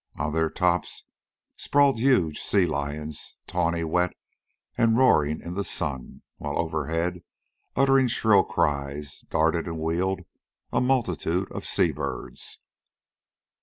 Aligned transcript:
On 0.17 0.33
their 0.33 0.49
tops 0.49 1.03
sprawled 1.57 1.99
huge 1.99 2.39
sea 2.39 2.65
lions 2.65 3.35
tawny 3.45 3.83
wet 3.83 4.13
and 4.75 4.97
roaring 4.97 5.39
in 5.39 5.53
the 5.53 5.63
sun, 5.63 6.23
while 6.37 6.57
overhead, 6.57 7.21
uttering 7.75 8.07
shrill 8.07 8.43
cries, 8.43 9.19
darted 9.29 9.67
and 9.67 9.77
wheeled 9.77 10.21
a 10.73 10.81
multitude 10.81 11.51
of 11.51 11.67
sea 11.67 11.91
birds. 11.91 12.57